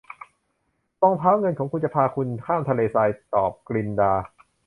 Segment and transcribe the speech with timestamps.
[1.01, 4.13] รองเท้าเงินของคุณจะพาคุณข้ามทะเลทรายตอบกลินดา